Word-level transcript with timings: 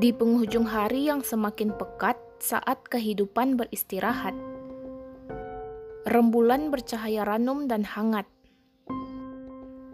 Di 0.00 0.16
penghujung 0.16 0.64
hari 0.64 1.12
yang 1.12 1.20
semakin 1.20 1.76
pekat 1.76 2.16
saat 2.40 2.80
kehidupan 2.88 3.60
beristirahat. 3.60 4.32
Rembulan 6.08 6.72
bercahaya 6.72 7.28
ranum 7.28 7.68
dan 7.68 7.84
hangat. 7.84 8.24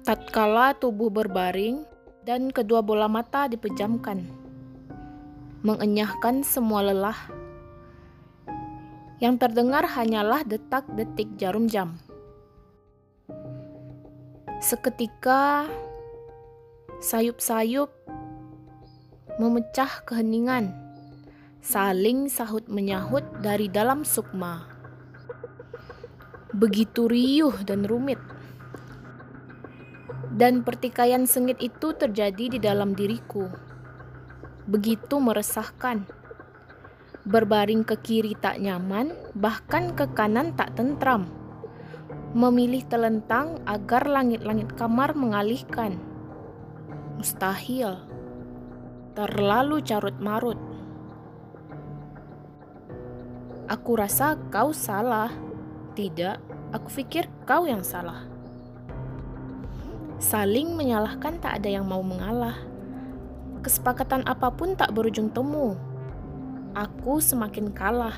Tatkala 0.00 0.72
tubuh 0.80 1.12
berbaring 1.12 1.84
dan 2.24 2.48
kedua 2.48 2.80
bola 2.80 3.12
mata 3.12 3.44
dipejamkan, 3.44 4.24
mengenyahkan 5.60 6.48
semua 6.48 6.80
lelah. 6.80 7.20
Yang 9.20 9.36
terdengar 9.44 9.84
hanyalah 9.84 10.48
detak-detik 10.48 11.28
jarum 11.36 11.68
jam. 11.68 12.00
Seketika 14.64 15.68
sayup-sayup 17.04 17.92
memecah 19.40 20.04
keheningan, 20.04 20.68
saling 21.64 22.28
sahut 22.28 22.68
menyahut 22.68 23.24
dari 23.40 23.72
dalam 23.72 24.04
sukma. 24.04 24.68
Begitu 26.52 27.08
riuh 27.08 27.56
dan 27.64 27.88
rumit. 27.88 28.20
Dan 30.28 30.60
pertikaian 30.60 31.24
sengit 31.24 31.56
itu 31.64 31.96
terjadi 31.96 32.52
di 32.52 32.58
dalam 32.60 32.92
diriku. 32.92 33.48
Begitu 34.68 35.16
meresahkan. 35.16 36.04
Berbaring 37.24 37.88
ke 37.88 37.96
kiri 37.96 38.36
tak 38.36 38.60
nyaman, 38.60 39.16
bahkan 39.32 39.96
ke 39.96 40.04
kanan 40.12 40.52
tak 40.52 40.76
tentram. 40.76 41.32
Memilih 42.36 42.84
telentang 42.92 43.56
agar 43.64 44.04
langit-langit 44.04 44.76
kamar 44.76 45.16
mengalihkan. 45.16 45.96
Mustahil. 47.16 48.09
Terlalu 49.10 49.82
carut 49.82 50.14
marut. 50.22 50.54
Aku 53.66 53.98
rasa 53.98 54.38
kau 54.54 54.70
salah. 54.70 55.34
Tidak, 55.98 56.38
aku 56.70 56.88
pikir 57.02 57.26
kau 57.42 57.66
yang 57.66 57.82
salah. 57.82 58.30
Saling 60.22 60.78
menyalahkan 60.78 61.42
tak 61.42 61.58
ada 61.58 61.74
yang 61.74 61.90
mau 61.90 62.06
mengalah. 62.06 62.54
Kesepakatan 63.66 64.22
apa 64.30 64.46
pun 64.54 64.78
tak 64.78 64.94
berujung 64.94 65.34
temu. 65.34 65.74
Aku 66.78 67.18
semakin 67.18 67.74
kalah. 67.74 68.14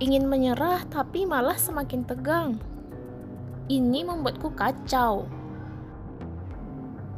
Ingin 0.00 0.24
menyerah 0.24 0.88
tapi 0.88 1.28
malah 1.28 1.60
semakin 1.60 2.00
tegang. 2.08 2.56
Ini 3.68 4.08
membuatku 4.08 4.56
kacau. 4.56 5.28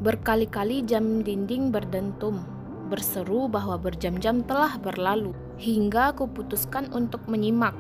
Berkali-kali 0.03 0.83
jam 0.83 1.23
dinding 1.23 1.71
berdentum, 1.71 2.45
berseru 2.87 3.49
bahwa 3.49 3.81
berjam-jam 3.81 4.45
telah 4.45 4.77
berlalu, 4.77 5.33
hingga 5.57 6.13
aku 6.13 6.29
putuskan 6.29 6.93
untuk 6.93 7.25
menyimak. 7.27 7.75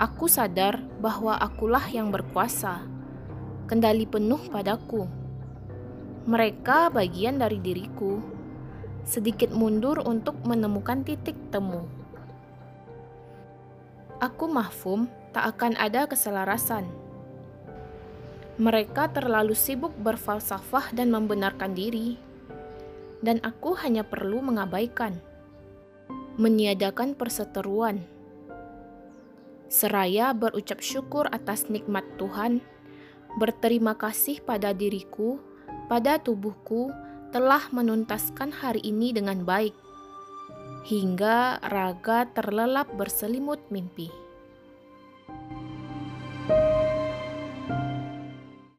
Aku 0.00 0.26
sadar 0.26 0.80
bahwa 0.98 1.36
akulah 1.36 1.84
yang 1.92 2.08
berkuasa 2.08 2.90
kendali 3.70 4.02
penuh 4.02 4.50
padaku. 4.50 5.06
Mereka 6.26 6.90
bagian 6.90 7.38
dari 7.38 7.62
diriku, 7.62 8.18
sedikit 9.06 9.54
mundur 9.54 10.02
untuk 10.02 10.42
menemukan 10.42 11.06
titik 11.06 11.38
temu. 11.54 11.86
Aku 14.18 14.50
mahfum 14.50 15.06
tak 15.30 15.54
akan 15.54 15.78
ada 15.78 16.10
keselarasan. 16.10 16.82
Mereka 18.58 19.14
terlalu 19.14 19.54
sibuk 19.54 19.94
berfalsafah 20.02 20.90
dan 20.90 21.14
membenarkan 21.14 21.70
diri, 21.70 22.18
dan 23.20 23.40
aku 23.44 23.76
hanya 23.80 24.04
perlu 24.04 24.40
mengabaikan, 24.40 25.20
meniadakan 26.40 27.12
perseteruan, 27.16 28.04
seraya 29.70 30.34
berucap 30.34 30.82
syukur 30.82 31.30
atas 31.30 31.70
nikmat 31.70 32.04
Tuhan 32.18 32.64
berterima 33.38 33.94
kasih 33.94 34.42
pada 34.42 34.74
diriku, 34.74 35.38
pada 35.86 36.18
tubuhku, 36.18 36.90
telah 37.30 37.62
menuntaskan 37.70 38.50
hari 38.50 38.82
ini 38.82 39.14
dengan 39.14 39.46
baik, 39.46 39.74
hingga 40.90 41.62
raga 41.62 42.26
terlelap 42.34 42.90
berselimut 42.98 43.62
mimpi. 43.70 44.10